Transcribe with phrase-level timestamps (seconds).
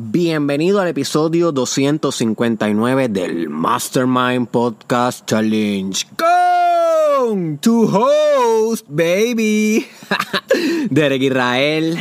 [0.00, 6.06] Bienvenido al episodio 259 del Mastermind Podcast Challenge.
[7.26, 9.84] Con tu host, baby,
[10.90, 11.98] Derek Israel.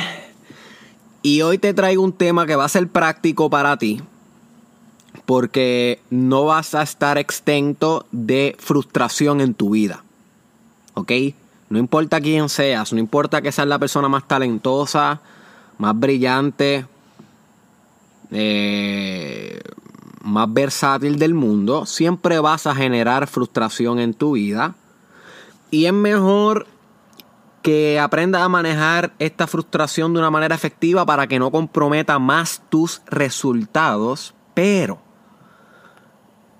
[1.23, 3.99] Y hoy te traigo un tema que va a ser práctico para ti.
[5.25, 10.03] Porque no vas a estar extento de frustración en tu vida.
[10.93, 11.11] ¿Ok?
[11.71, 15.19] No importa quién seas, no importa que seas la persona más talentosa,
[15.79, 16.85] más brillante,
[18.31, 19.59] eh,
[20.23, 24.75] más versátil del mundo, siempre vas a generar frustración en tu vida.
[25.71, 26.67] Y es mejor
[27.61, 32.61] que aprendas a manejar esta frustración de una manera efectiva para que no comprometa más
[32.69, 34.33] tus resultados.
[34.53, 34.99] Pero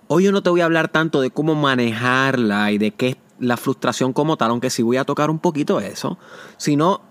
[0.07, 3.17] hoy yo no te voy a hablar tanto de cómo manejarla y de qué es
[3.39, 6.17] la frustración como tal, aunque sí voy a tocar un poquito eso,
[6.57, 7.01] sino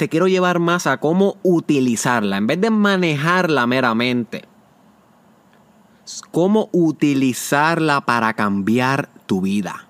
[0.00, 4.46] te quiero llevar más a cómo utilizarla, en vez de manejarla meramente.
[6.30, 9.88] Cómo utilizarla para cambiar tu vida.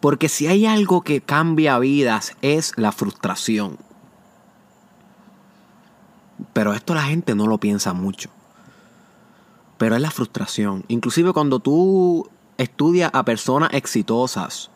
[0.00, 3.78] Porque si hay algo que cambia vidas es la frustración.
[6.52, 8.30] Pero esto la gente no lo piensa mucho.
[9.78, 10.84] Pero es la frustración.
[10.88, 14.71] Inclusive cuando tú estudias a personas exitosas,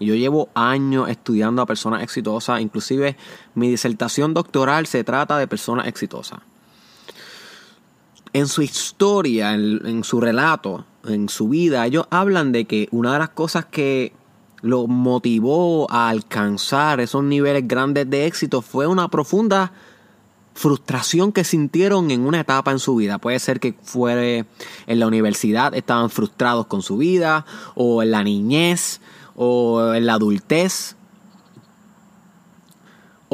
[0.00, 3.16] yo llevo años estudiando a personas exitosas, inclusive
[3.54, 6.40] mi disertación doctoral se trata de personas exitosas.
[8.32, 13.18] En su historia, en, su relato, en su vida, ellos hablan de que una de
[13.18, 14.14] las cosas que
[14.62, 19.72] lo motivó a alcanzar esos niveles grandes de éxito fue una profunda
[20.54, 23.18] frustración que sintieron en una etapa en su vida.
[23.18, 24.46] Puede ser que fuere
[24.86, 29.00] en la universidad, estaban frustrados con su vida, o en la niñez,
[29.36, 30.96] o en la adultez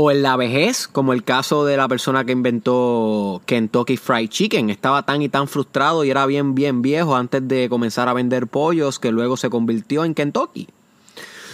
[0.00, 4.70] o en la vejez, como el caso de la persona que inventó Kentucky Fried Chicken.
[4.70, 8.46] Estaba tan y tan frustrado y era bien, bien viejo antes de comenzar a vender
[8.46, 10.68] pollos que luego se convirtió en Kentucky.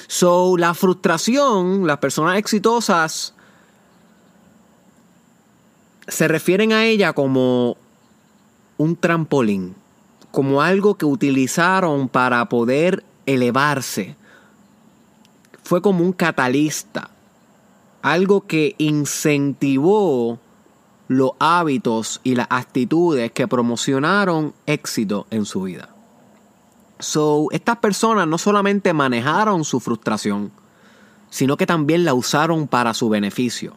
[0.09, 3.33] So, la frustración, las personas exitosas
[6.07, 7.79] se refieren a ella como
[8.77, 9.75] un trampolín,
[10.31, 14.17] como algo que utilizaron para poder elevarse,
[15.65, 17.11] fue como un catalista,
[18.03, 20.39] algo que incentivó
[21.09, 25.89] los hábitos y las actitudes que promocionaron éxito en su vida.
[26.99, 30.53] So, estas personas no solamente manejaron su frustración,
[31.31, 33.75] sino que también la usaron para su beneficio.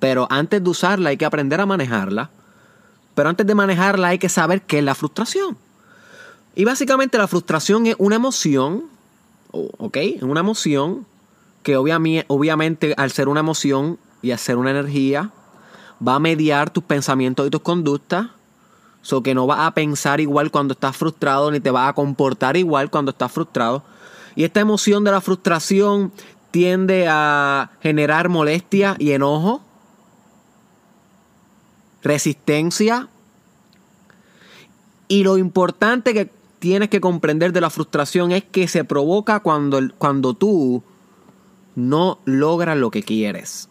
[0.00, 2.30] Pero antes de usarla hay que aprender a manejarla.
[3.14, 5.56] Pero antes de manejarla hay que saber qué es la frustración.
[6.54, 8.84] Y básicamente la frustración es una emoción,
[9.52, 9.96] ¿ok?
[9.96, 11.06] Es una emoción
[11.62, 15.30] que obviamente al ser una emoción y al ser una energía,
[16.06, 18.28] va a mediar tus pensamientos y tus conductas.
[19.02, 22.56] So que no vas a pensar igual cuando estás frustrado, ni te vas a comportar
[22.56, 23.82] igual cuando estás frustrado.
[24.36, 26.12] Y esta emoción de la frustración
[26.50, 29.62] tiende a generar molestia y enojo,
[32.02, 33.08] resistencia.
[35.08, 39.80] Y lo importante que tienes que comprender de la frustración es que se provoca cuando,
[39.98, 40.82] cuando tú
[41.74, 43.68] no logras lo que quieres.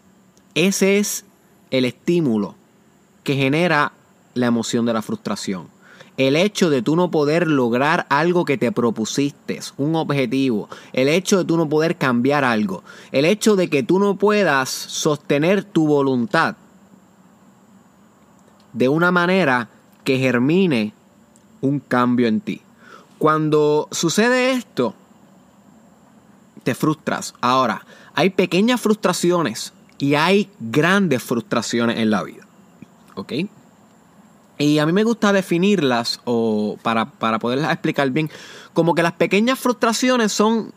[0.54, 1.24] Ese es
[1.70, 2.54] el estímulo
[3.24, 3.92] que genera
[4.34, 5.68] la emoción de la frustración.
[6.16, 10.68] El hecho de tú no poder lograr algo que te propusiste, un objetivo.
[10.92, 12.82] El hecho de tú no poder cambiar algo.
[13.10, 16.56] El hecho de que tú no puedas sostener tu voluntad
[18.72, 19.68] de una manera
[20.04, 20.92] que germine
[21.60, 22.60] un cambio en ti.
[23.18, 24.94] Cuando sucede esto,
[26.62, 27.34] te frustras.
[27.40, 27.84] Ahora,
[28.14, 32.46] hay pequeñas frustraciones y hay grandes frustraciones en la vida.
[33.14, 33.32] ¿Ok?
[34.58, 38.30] Y a mí me gusta definirlas o para, para poderlas explicar bien,
[38.74, 40.72] como que las pequeñas frustraciones son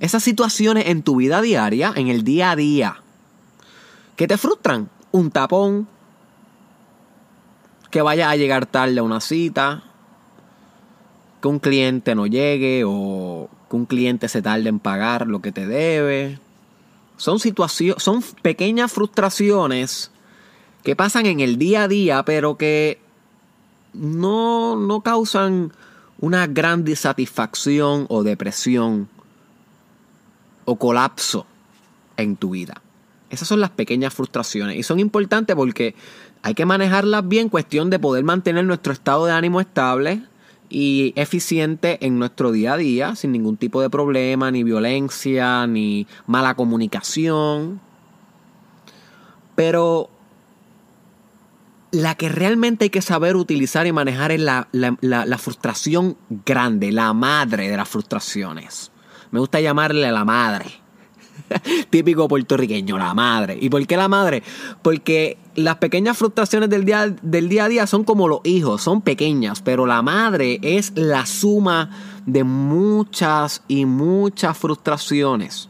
[0.00, 3.02] esas situaciones en tu vida diaria, en el día a día,
[4.16, 4.88] que te frustran.
[5.12, 5.88] Un tapón,
[7.90, 9.82] que vaya a llegar tarde a una cita,
[11.40, 15.66] que un cliente no llegue o un cliente se tarde en pagar lo que te
[15.66, 16.38] debe.
[17.16, 20.10] Son situaciones, son pequeñas frustraciones
[20.82, 23.00] que pasan en el día a día, pero que
[23.92, 25.72] no, no causan
[26.18, 29.08] una gran disatisfacción o depresión
[30.64, 31.46] o colapso
[32.16, 32.80] en tu vida.
[33.30, 35.94] Esas son las pequeñas frustraciones y son importantes porque
[36.42, 40.22] hay que manejarlas bien, cuestión de poder mantener nuestro estado de ánimo estable,
[40.68, 46.06] y eficiente en nuestro día a día, sin ningún tipo de problema, ni violencia, ni
[46.26, 47.80] mala comunicación.
[49.54, 50.10] Pero
[51.90, 57.12] la que realmente hay que saber utilizar y manejar es la, la, frustración grande, la
[57.12, 58.90] madre de las frustraciones.
[59.30, 60.66] Me gusta llamarle la madre.
[61.90, 63.56] Típico puertorriqueño, la madre.
[63.60, 64.42] ¿Y por qué la madre?
[64.82, 69.02] Porque las pequeñas frustraciones del día, del día a día son como los hijos, son
[69.02, 71.90] pequeñas, pero la madre es la suma
[72.26, 75.68] de muchas y muchas frustraciones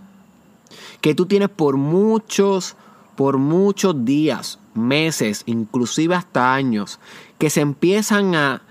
[1.01, 2.75] que tú tienes por muchos,
[3.15, 6.99] por muchos días, meses, inclusive hasta años,
[7.39, 8.63] que se empiezan a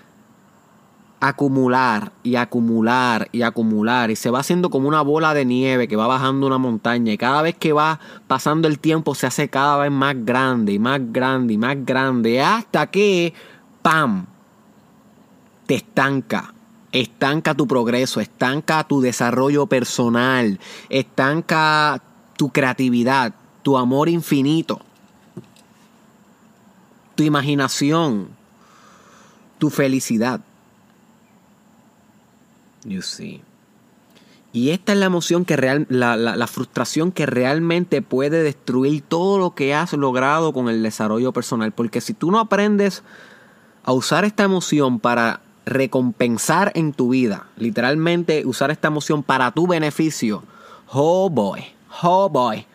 [1.28, 5.96] acumular y acumular y acumular y se va haciendo como una bola de nieve que
[5.96, 9.78] va bajando una montaña y cada vez que va pasando el tiempo se hace cada
[9.78, 13.34] vez más grande y más grande y más grande hasta que
[13.82, 14.26] ¡pam!
[15.66, 16.54] te estanca.
[16.92, 22.02] Estanca tu progreso, estanca tu desarrollo personal, estanca
[22.38, 23.34] tu creatividad,
[23.64, 24.80] tu amor infinito
[27.16, 28.30] tu imaginación,
[29.58, 30.42] tu felicidad.
[32.86, 33.42] You see.
[34.54, 39.38] Y esta es la emoción que real, la, la, frustración que realmente puede destruir todo
[39.38, 41.74] lo que has logrado con el desarrollo personal.
[41.74, 43.04] Porque si tú no aprendes
[43.84, 49.68] a usar esta emoción para recompensar en tu vida, literalmente usar esta emoción para tu
[49.68, 50.44] beneficio,
[50.88, 51.62] oh boy,
[52.02, 52.66] oh boy,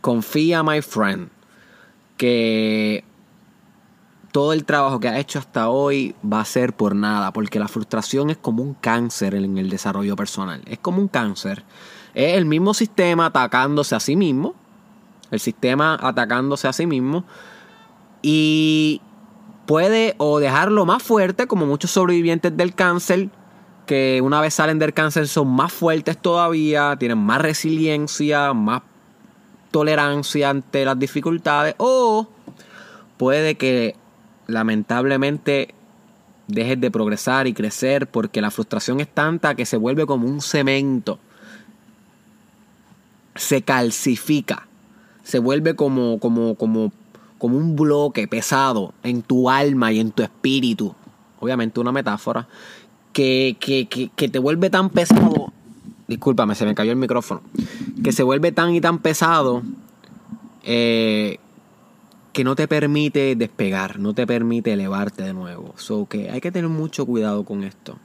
[0.00, 1.28] confía, my friend,
[2.16, 3.04] que
[4.32, 7.68] todo el trabajo que ha hecho hasta hoy va a ser por nada, porque la
[7.68, 10.62] frustración es como un cáncer en el desarrollo personal.
[10.66, 11.64] Es como un cáncer.
[12.14, 14.54] Es el mismo sistema atacándose a sí mismo.
[15.30, 17.24] El sistema atacándose a sí mismo.
[18.22, 19.00] Y
[19.66, 23.30] puede o dejarlo más fuerte, como muchos sobrevivientes del cáncer,
[23.86, 28.82] que una vez salen del cáncer son más fuertes todavía, tienen más resiliencia, más
[29.70, 31.74] tolerancia ante las dificultades.
[31.78, 32.28] O
[33.16, 33.96] puede que
[34.50, 35.74] lamentablemente
[36.48, 40.40] dejes de progresar y crecer porque la frustración es tanta que se vuelve como un
[40.40, 41.18] cemento.
[43.34, 44.66] Se calcifica.
[45.22, 46.92] Se vuelve como, como, como,
[47.38, 50.94] como un bloque pesado en tu alma y en tu espíritu.
[51.38, 52.48] Obviamente una metáfora.
[53.12, 55.52] Que, que, que te vuelve tan pesado.
[56.06, 57.42] Discúlpame, se me cayó el micrófono.
[58.02, 59.62] Que se vuelve tan y tan pesado.
[60.62, 61.38] Eh,
[62.32, 65.74] que no te permite despegar, no te permite elevarte de nuevo.
[65.76, 67.98] So que hay que tener mucho cuidado con esto.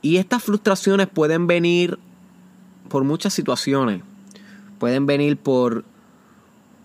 [0.00, 1.98] Y estas frustraciones pueden venir
[2.88, 4.02] por muchas situaciones.
[4.78, 5.84] Pueden venir por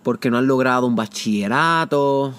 [0.03, 2.33] porque no has logrado un bachillerato,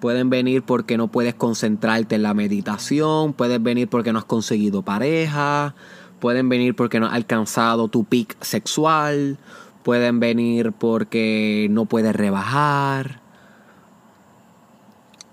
[0.00, 4.82] pueden venir porque no puedes concentrarte en la meditación, pueden venir porque no has conseguido
[4.82, 5.74] pareja,
[6.20, 9.38] pueden venir porque no has alcanzado tu pic sexual,
[9.82, 13.20] pueden venir porque no puedes rebajar.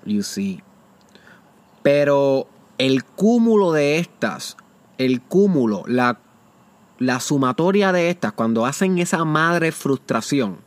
[0.06, 0.62] You see.
[1.84, 2.48] Pero
[2.78, 4.58] el cúmulo de estas,
[4.98, 6.20] el cúmulo, la,
[7.00, 10.58] la sumatoria de estas, cuando hacen esa madre frustración,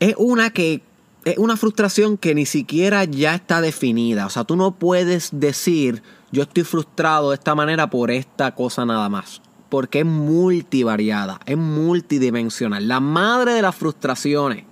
[0.00, 0.82] es una que
[1.24, 4.26] es una frustración que ni siquiera ya está definida.
[4.26, 8.84] O sea, tú no puedes decir yo estoy frustrado de esta manera por esta cosa
[8.84, 12.88] nada más porque es multivariada, es multidimensional.
[12.88, 14.64] La madre de las frustraciones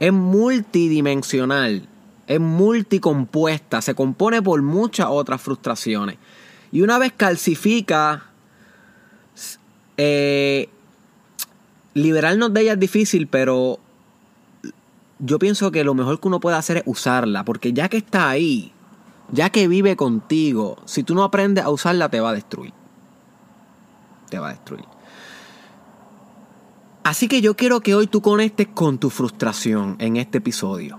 [0.00, 1.88] es multidimensional,
[2.26, 6.16] es multicompuesta, se compone por muchas otras frustraciones.
[6.72, 8.24] Y una vez calcifica,
[9.96, 10.68] eh,
[11.94, 13.78] liberarnos de ella es difícil, pero
[15.20, 18.28] yo pienso que lo mejor que uno puede hacer es usarla, porque ya que está
[18.28, 18.72] ahí,
[19.32, 22.77] ya que vive contigo, si tú no aprendes a usarla te va a destruir
[24.28, 24.84] te va a destruir.
[27.04, 30.98] Así que yo quiero que hoy tú conectes con tu frustración en este episodio.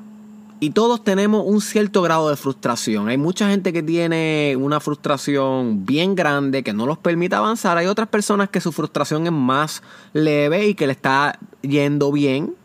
[0.62, 3.08] Y todos tenemos un cierto grado de frustración.
[3.08, 7.78] Hay mucha gente que tiene una frustración bien grande que no los permite avanzar.
[7.78, 12.56] Hay otras personas que su frustración es más leve y que le está yendo bien.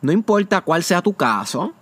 [0.00, 1.74] No importa cuál sea tu caso.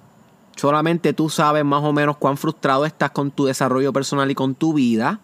[0.56, 4.54] Solamente tú sabes más o menos cuán frustrado estás con tu desarrollo personal y con
[4.56, 5.20] tu vida.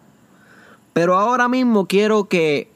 [0.93, 2.69] Pero ahora mismo quiero que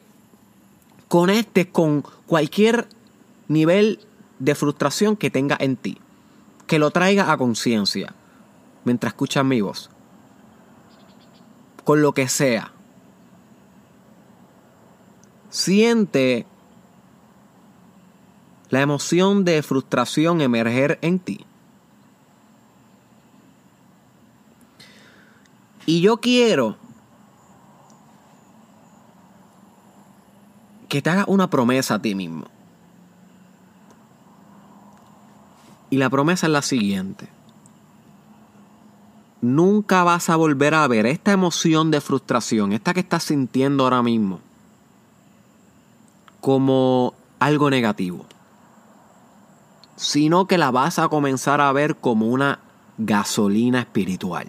[1.07, 2.87] conectes con cualquier
[3.47, 3.99] nivel
[4.39, 5.97] de frustración que tenga en ti.
[6.67, 8.13] Que lo traiga a conciencia
[8.83, 9.89] mientras escuchas mi voz.
[11.83, 12.71] Con lo que sea.
[15.49, 16.45] Siente
[18.69, 21.45] la emoción de frustración emerger en ti.
[25.85, 26.77] Y yo quiero
[30.93, 32.45] que te hagas una promesa a ti mismo.
[35.89, 37.29] Y la promesa es la siguiente.
[39.41, 44.03] Nunca vas a volver a ver esta emoción de frustración, esta que estás sintiendo ahora
[44.03, 44.39] mismo,
[46.41, 48.27] como algo negativo,
[49.95, 52.59] sino que la vas a comenzar a ver como una
[52.99, 54.47] gasolina espiritual.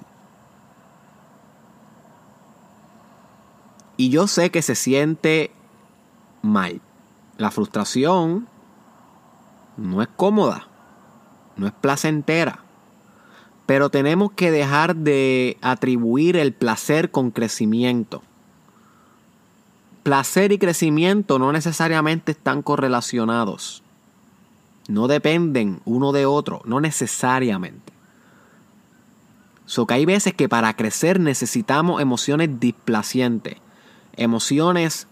[3.96, 5.50] Y yo sé que se siente
[6.44, 6.80] mal.
[7.38, 8.46] La frustración
[9.76, 10.68] no es cómoda,
[11.56, 12.60] no es placentera.
[13.66, 18.22] Pero tenemos que dejar de atribuir el placer con crecimiento.
[20.02, 23.82] Placer y crecimiento no necesariamente están correlacionados.
[24.86, 27.94] No dependen uno de otro, no necesariamente.
[29.64, 33.56] So que hay veces que para crecer necesitamos emociones displacientes,
[34.14, 35.08] emociones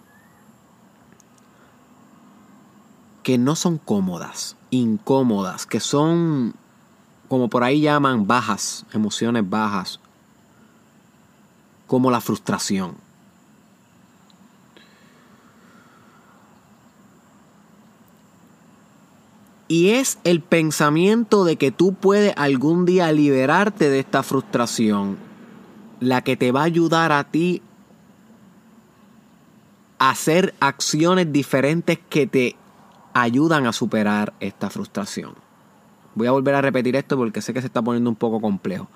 [3.23, 6.55] que no son cómodas, incómodas, que son,
[7.29, 10.01] como por ahí llaman, bajas, emociones bajas,
[11.87, 12.97] como la frustración.
[19.69, 25.17] Y es el pensamiento de que tú puedes algún día liberarte de esta frustración
[25.99, 27.63] la que te va a ayudar a ti
[29.99, 32.57] a hacer acciones diferentes que te
[33.15, 35.35] ayudan a superar esta frustración.
[36.15, 38.89] Voy a volver a repetir esto porque sé que se está poniendo un poco complejo.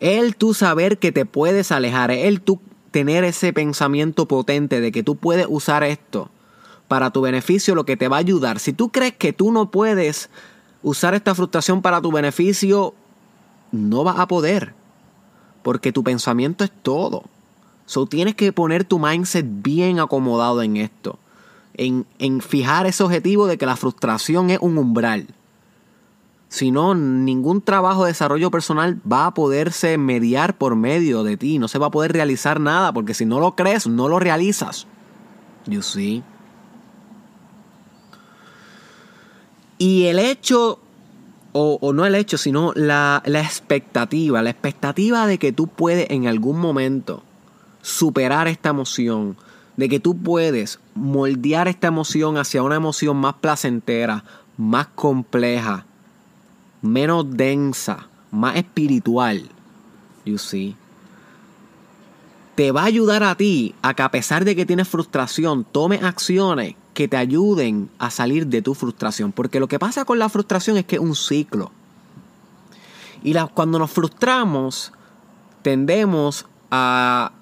[0.00, 5.02] El tú saber que te puedes alejar, el tú tener ese pensamiento potente de que
[5.02, 6.30] tú puedes usar esto
[6.88, 8.58] para tu beneficio, lo que te va a ayudar.
[8.58, 10.28] Si tú crees que tú no puedes
[10.82, 12.94] usar esta frustración para tu beneficio,
[13.70, 14.74] no vas a poder.
[15.62, 17.24] Porque tu pensamiento es todo.
[17.86, 21.18] So tienes que poner tu mindset bien acomodado en esto
[21.74, 25.28] en, fijar ese objetivo de que la frustración es un umbral.
[26.48, 31.58] Si no, ningún trabajo de desarrollo personal va a poderse mediar por medio de ti.
[31.58, 34.86] No se va a poder realizar nada porque si no lo crees, no lo realizas.
[35.66, 36.22] You see.
[39.78, 40.78] Y el hecho,
[41.52, 46.26] o, no el hecho, sino la, la expectativa, la expectativa de que tú puedes en
[46.26, 47.22] algún momento
[47.80, 49.36] superar esta emoción,
[49.76, 54.24] de que tú puedes moldear esta emoción hacia una emoción más placentera,
[54.56, 55.86] más compleja,
[56.82, 59.48] menos densa, más espiritual.
[60.24, 60.76] You see.
[62.54, 66.02] Te va a ayudar a ti a que a pesar de que tienes frustración, tomes
[66.02, 69.32] acciones que te ayuden a salir de tu frustración.
[69.32, 71.72] Porque lo que pasa con la frustración es que es un ciclo.
[73.22, 74.92] Y cuando nos frustramos,
[75.62, 77.32] tendemos a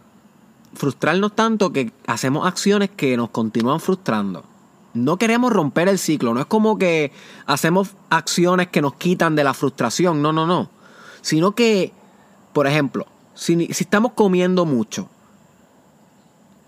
[0.74, 4.44] frustrarnos tanto que hacemos acciones que nos continúan frustrando.
[4.92, 7.12] No queremos romper el ciclo, no es como que
[7.46, 10.68] hacemos acciones que nos quitan de la frustración, no, no, no.
[11.22, 11.92] Sino que,
[12.52, 15.08] por ejemplo, si, si estamos comiendo mucho,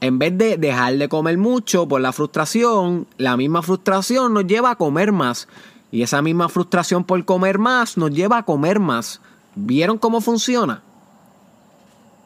[0.01, 4.73] en vez de dejar de comer mucho por la frustración, la misma frustración nos lleva
[4.73, 5.47] a comer más.
[5.93, 9.21] Y esa misma frustración por comer más nos lleva a comer más.
[9.55, 10.83] ¿Vieron cómo funciona?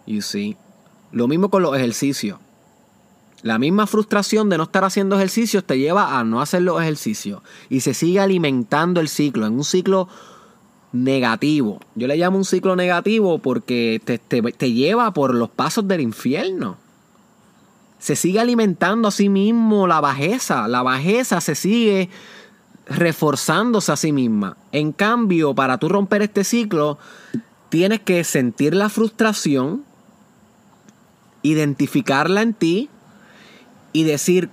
[0.06, 0.56] You see.
[1.13, 2.39] Lo mismo con los ejercicios.
[3.43, 7.43] La misma frustración de no estar haciendo ejercicios te lleva a no hacer los ejercicios.
[7.69, 10.09] Y se sigue alimentando el ciclo, en un ciclo
[10.93, 11.81] negativo.
[11.95, 16.77] Yo le llamo un ciclo negativo porque te, te lleva por los pasos del infierno.
[17.99, 20.67] Se sigue alimentando a sí mismo la bajeza.
[20.69, 22.09] La bajeza se sigue
[22.87, 24.57] reforzándose a sí misma.
[24.73, 26.99] En cambio, para tú romper este ciclo,
[27.69, 29.85] tienes que sentir la frustración,
[31.50, 32.88] identificarla en ti
[33.93, 34.50] y decir,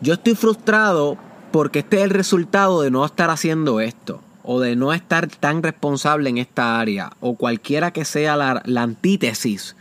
[0.00, 1.16] yo estoy frustrado
[1.50, 5.62] porque este es el resultado de no estar haciendo esto o de no estar tan
[5.62, 9.76] responsable en esta área o cualquiera que sea la, la antítesis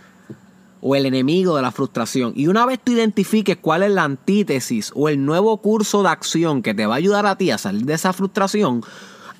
[0.82, 2.34] o el enemigo de la frustración.
[2.36, 6.62] Y una vez tú identifiques cuál es la antítesis o el nuevo curso de acción
[6.62, 8.84] que te va a ayudar a ti a salir de esa frustración,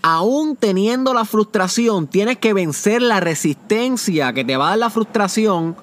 [0.02, 4.90] aún teniendo la frustración, tienes que vencer la resistencia que te va a dar la
[4.90, 5.76] frustración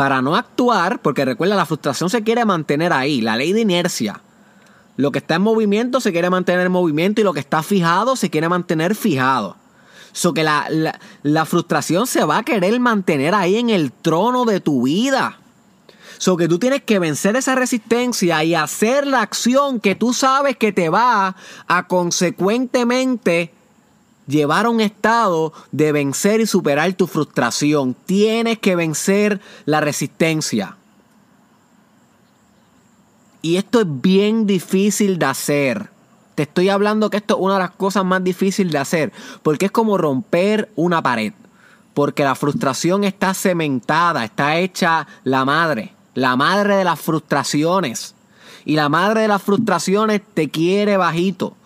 [0.00, 4.22] para no actuar, porque recuerda, la frustración se quiere mantener ahí, la ley de inercia.
[4.96, 8.16] Lo que está en movimiento se quiere mantener en movimiento y lo que está fijado
[8.16, 9.58] se quiere mantener fijado.
[10.12, 10.66] So que la,
[11.22, 15.38] la, frustración se va a querer mantener ahí en el trono de tu vida.
[16.16, 20.56] So que tú tienes que vencer esa resistencia y hacer la acción que tú sabes
[20.56, 21.36] que te va
[21.68, 23.52] a consecuentemente
[24.30, 27.94] llevar a un estado de vencer y superar tu frustración.
[28.06, 30.76] Tienes que vencer la resistencia.
[33.42, 35.90] Y esto es bien difícil de hacer.
[36.34, 39.66] te estoy hablando que esto es una de las cosas más difíciles de hacer, porque
[39.66, 41.34] es como romper una pared,
[41.92, 48.14] porque la frustración está cementada, está hecha la madre, la madre de las frustraciones.
[48.64, 51.56] Y la madre de las frustraciones te quiere bajito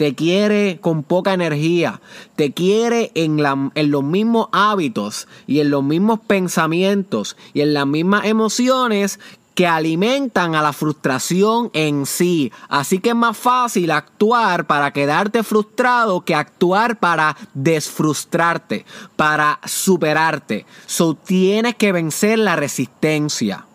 [0.00, 2.00] te quiere con poca energía,
[2.34, 7.74] te quiere en, la, en, los mismos hábitos y en los mismos pensamientos y en
[7.74, 9.20] las mismas emociones
[9.54, 12.50] que alimentan a la frustración en sí.
[12.70, 20.64] Así que es más fácil actuar para quedarte frustrado que actuar para desfrustrarte, para superarte.
[20.86, 23.66] So tienes que vencer la resistencia.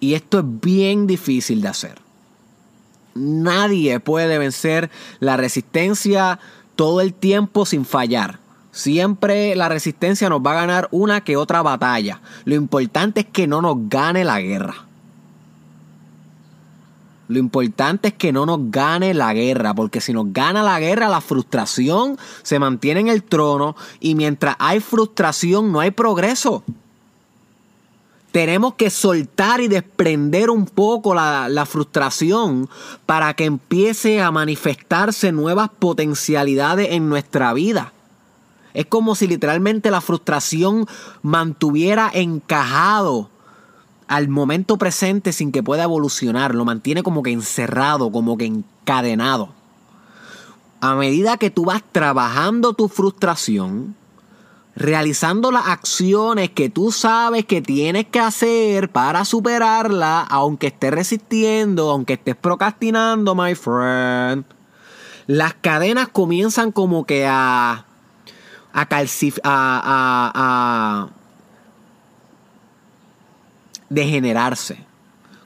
[0.00, 2.11] Y esto es bien difícil de hacer.
[3.14, 4.90] Nadie puede vencer
[5.20, 6.38] la resistencia
[6.76, 8.38] todo el tiempo sin fallar.
[8.70, 12.22] Siempre la resistencia nos va a ganar una que otra batalla.
[12.44, 14.86] Lo importante es que no nos gane la guerra.
[17.28, 21.08] Lo importante es que no nos gane la guerra, porque si nos gana la guerra,
[21.08, 26.64] la frustración se mantiene en el trono y mientras hay frustración no hay progreso.
[28.32, 32.68] Tenemos que soltar y desprender un poco la, la, frustración
[33.06, 37.92] para que empiece a manifestarse nuevas potencialidades en nuestra vida.
[38.74, 40.86] Es como si literalmente la frustración
[41.22, 43.28] mantuviera encajado
[44.08, 46.54] al momento presente sin que pueda evolucionar.
[46.54, 49.50] Lo mantiene como que encerrado, como que encadenado.
[50.80, 53.94] A medida que tú vas trabajando tu frustración,
[54.74, 61.90] realizando las acciones que tú sabes que tienes que hacer para superarla, aunque estés resistiendo,
[61.90, 64.44] aunque estés procrastinando, my friend,
[65.26, 67.86] las cadenas comienzan como que a
[68.72, 68.86] a,
[69.44, 71.08] a, a,
[73.88, 74.78] degenerarse.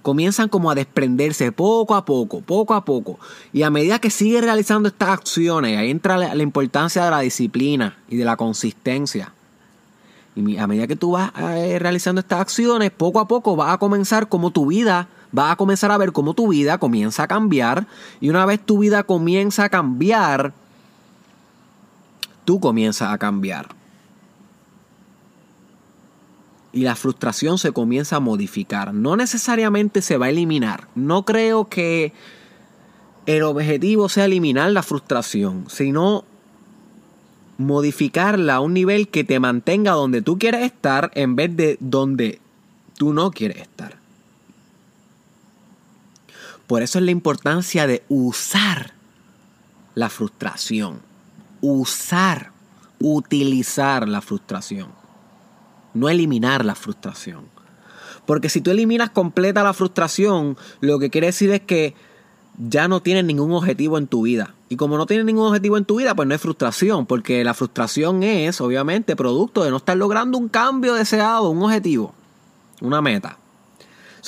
[0.06, 3.18] Comienzan como a desprenderse poco a poco, poco a poco.
[3.52, 7.98] Y a medida que sigues realizando estas acciones, ahí entra la, importancia de la disciplina
[8.08, 9.32] y de la consistencia.
[10.36, 13.78] Y a medida que tú vas eh, realizando estas acciones, poco a poco vas a
[13.78, 17.88] comenzar como tu vida, vas a comenzar a ver cómo tu vida comienza a cambiar.
[18.20, 20.52] Y una vez tu vida comienza a cambiar,
[22.44, 23.75] tú comienzas a cambiar.
[26.76, 28.92] Y la frustración se comienza a modificar.
[28.92, 30.88] No necesariamente se va a eliminar.
[30.94, 32.12] No creo que
[33.24, 36.24] el objetivo sea eliminar la frustración, sino
[37.58, 42.40] modificarla a un nivel que te mantenga donde tú quieres estar en vez de donde
[42.98, 43.96] tú no quieres estar.
[46.66, 48.92] Por eso es la importancia de usar
[49.94, 51.00] la frustración
[51.60, 52.52] usar,
[52.98, 54.88] utilizar la frustración.
[55.96, 57.44] No eliminar la frustración.
[58.26, 61.94] Porque si tú eliminas completa la frustración, lo que quiere decir es que
[62.58, 64.54] ya no tienes ningún objetivo en tu vida.
[64.68, 67.54] Y como no tienes ningún objetivo en tu vida, pues no hay frustración, porque la
[67.54, 72.14] frustración es, obviamente, producto de no estar logrando un cambio deseado, un objetivo,
[72.80, 73.38] una meta.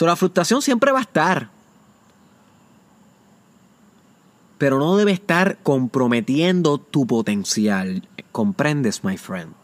[0.01, 1.51] La frustración siempre va a estar
[4.59, 8.07] pero no debe estar comprometiendo tu potencial.
[8.33, 9.55] ¿Comprendes, my friend?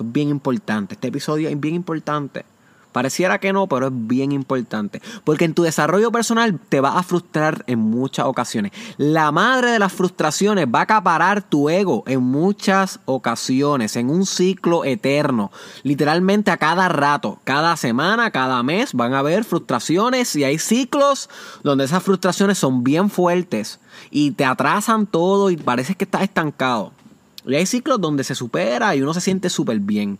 [0.00, 0.94] Esto es bien importante.
[0.94, 2.46] Este episodio es bien importante.
[2.90, 5.02] Pareciera que no, pero es bien importante.
[5.24, 8.72] Porque en tu desarrollo personal te va a frustrar en muchas ocasiones.
[8.96, 14.24] La madre de las frustraciones va a acaparar tu ego en muchas ocasiones, en un
[14.24, 15.52] ciclo eterno.
[15.82, 21.28] Literalmente a cada rato, cada semana, cada mes van a haber frustraciones y hay ciclos
[21.62, 26.92] donde esas frustraciones son bien fuertes y te atrasan todo y parece que estás estancado.
[27.46, 30.18] Y hay ciclos donde se supera y uno se siente súper bien.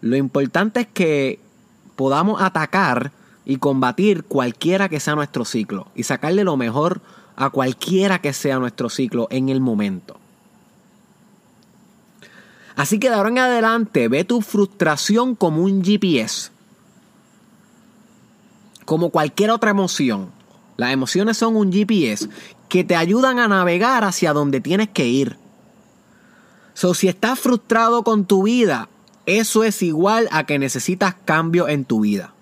[0.00, 1.38] Lo importante es que
[1.96, 3.12] podamos atacar
[3.44, 7.00] y combatir cualquiera que sea nuestro ciclo y sacarle lo mejor
[7.36, 10.16] a cualquiera que sea nuestro ciclo en el momento.
[12.76, 16.50] Así que de ahora en adelante ve tu frustración como un GPS,
[18.84, 20.30] como cualquier otra emoción.
[20.76, 22.28] Las emociones son un GPS
[22.68, 25.38] que te ayudan a navegar hacia donde tienes que ir.
[26.74, 28.88] So, si estás frustrado con tu vida,
[29.26, 32.32] eso es igual a que necesitas cambio en tu vida.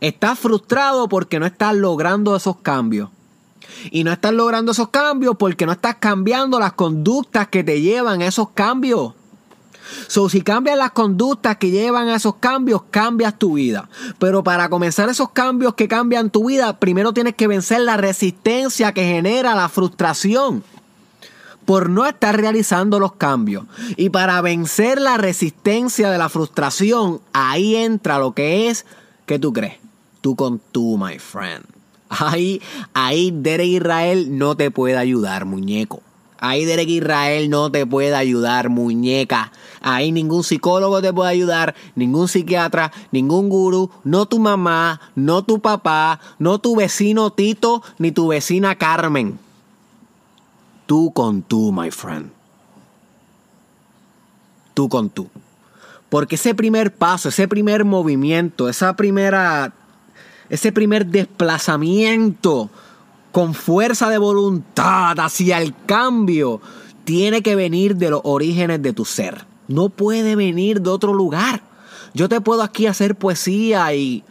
[0.00, 3.10] Estás frustrado porque no estás logrando esos cambios.
[3.90, 8.20] Y no estás logrando esos cambios porque no estás cambiando las conductas que te llevan
[8.20, 9.14] a esos cambios.
[10.08, 13.88] So, si cambias las conductas que llevan a esos cambios, cambias tu vida.
[14.18, 18.92] Pero para comenzar esos cambios que cambian tu vida, primero tienes que vencer la resistencia
[18.92, 20.64] que genera la frustración
[21.66, 23.66] por no estar realizando los cambios.
[23.96, 28.86] Y para vencer la resistencia de la frustración, ahí entra lo que es
[29.26, 29.74] que tú crees.
[30.22, 31.64] Tú con tú, my friend.
[32.08, 32.62] Ahí,
[32.94, 36.02] ahí Derek Israel no te puede ayudar, muñeco.
[36.38, 39.52] Ahí Derek Israel no te puede ayudar, muñeca.
[39.80, 45.60] Ahí ningún psicólogo te puede ayudar, ningún psiquiatra, ningún gurú, no tu mamá, no tu
[45.60, 49.38] papá, no tu vecino Tito, ni tu vecina Carmen.
[50.86, 52.30] Tú con tú, my friend.
[54.74, 55.28] Tú con tú.
[56.08, 59.72] Porque ese primer paso, ese primer movimiento, esa primera,
[60.48, 62.70] ese primer desplazamiento
[63.32, 66.60] con fuerza de voluntad hacia el cambio,
[67.04, 69.44] tiene que venir de los orígenes de tu ser.
[69.68, 71.62] No puede venir de otro lugar.
[72.14, 74.24] Yo te puedo aquí hacer poesía y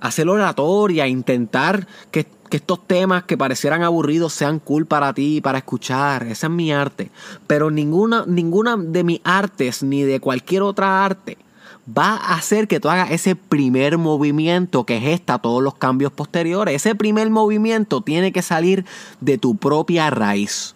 [0.00, 5.58] hacer oratoria, intentar que, que, estos temas que parecieran aburridos sean cool para ti, para
[5.58, 6.24] escuchar.
[6.24, 7.10] Esa es mi arte.
[7.46, 11.38] Pero ninguna, ninguna de mis artes, ni de cualquier otra arte,
[11.86, 16.74] va a hacer que tú hagas ese primer movimiento que gesta todos los cambios posteriores.
[16.74, 18.84] Ese primer movimiento tiene que salir
[19.20, 20.74] de tu propia raíz.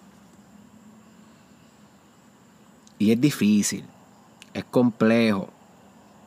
[2.98, 3.85] Y es difícil,
[4.52, 5.48] es complejo,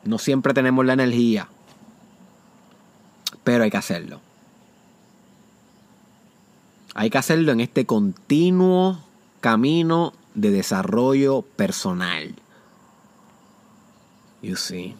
[0.02, 1.48] no siempre tenemos la energía,
[3.44, 4.20] pero hay que hacerlo.
[6.94, 9.00] Hay que hacerlo en este continuo
[9.40, 12.34] camino de desarrollo personal.
[14.42, 14.94] You see.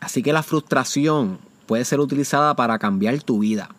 [0.00, 3.70] Así que la frustración puede ser utilizada para cambiar tu vida.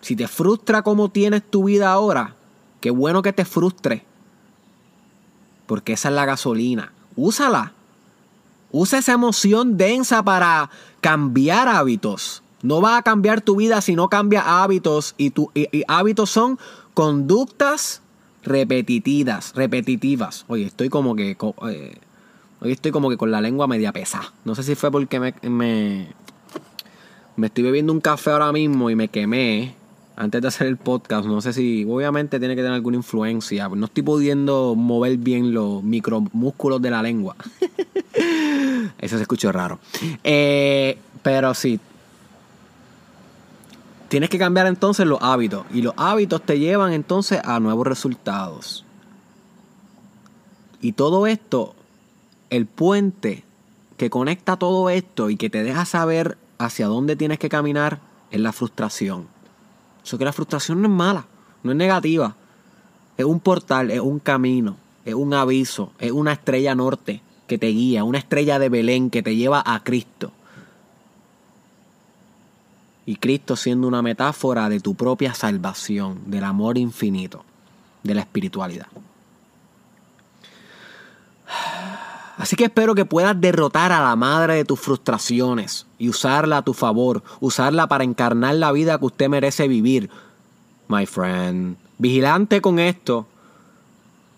[0.00, 2.36] Si te frustra cómo tienes tu vida ahora,
[2.80, 4.04] qué bueno que te frustre.
[5.66, 6.92] Porque esa es la gasolina.
[7.16, 7.72] Úsala.
[8.70, 12.42] Usa esa emoción densa para cambiar hábitos.
[12.66, 15.14] No va a cambiar tu vida si no cambia hábitos.
[15.16, 15.52] Y, tu,
[15.86, 16.58] hábitos son
[16.94, 18.02] conductas
[18.42, 19.52] repetitivas.
[19.54, 20.44] Repetitivas.
[20.48, 21.36] Oye, estoy como que.
[21.68, 21.98] Eh,
[22.60, 24.32] hoy estoy como que con la lengua media pesada.
[24.44, 26.08] No sé si fue porque me, me,
[27.36, 29.76] me estoy bebiendo un café ahora mismo y me quemé
[30.16, 31.24] antes de hacer el podcast.
[31.26, 33.68] No sé si, obviamente, tiene que tener alguna influencia.
[33.68, 37.36] No estoy pudiendo mover bien los micromúsculos de la lengua.
[38.98, 39.78] Eso se escuchó raro.
[40.24, 41.78] Eh, pero sí.
[44.08, 45.66] Tienes que cambiar entonces los hábitos.
[45.72, 48.84] Y los hábitos te llevan entonces a nuevos resultados.
[50.80, 51.74] Y todo esto,
[52.50, 53.44] el puente
[53.96, 58.40] que conecta todo esto y que te deja saber hacia dónde tienes que caminar es
[58.40, 59.26] la frustración.
[60.04, 61.26] Eso que la frustración no es mala,
[61.62, 62.36] no es negativa.
[63.16, 67.68] Es un portal, es un camino, es un aviso, es una estrella norte que te
[67.68, 70.32] guía, una estrella de Belén que te lleva a Cristo.
[73.06, 77.44] Y Cristo siendo una metáfora de tu propia salvación, del amor infinito,
[78.02, 78.88] de la espiritualidad.
[82.36, 86.62] Así que espero que puedas derrotar a la madre de tus frustraciones y usarla a
[86.62, 90.10] tu favor, usarla para encarnar la vida que usted merece vivir.
[90.88, 93.26] My friend, vigilante con esto.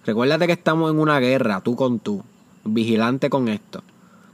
[0.07, 2.23] Recuérdate que estamos en una guerra, tú con tú.
[2.65, 3.83] Vigilante con esto.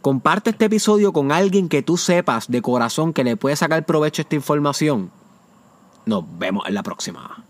[0.05, 4.21] Comparte este episodio con alguien que tú sepas de corazón que le puede sacar provecho
[4.21, 5.11] a esta información.
[6.05, 7.43] Nos vemos en la próxima.